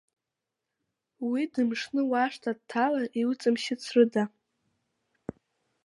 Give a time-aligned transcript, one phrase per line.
[1.29, 4.23] Уи дымшны уашҭа дҭалар иуҵамшьыцрыда?